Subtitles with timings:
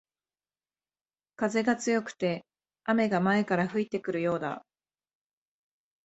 [1.35, 2.43] 風が強くて
[2.85, 4.65] 雨が前から吹いてくるようだ